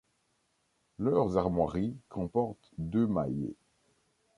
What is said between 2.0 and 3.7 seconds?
comportent deux maillets.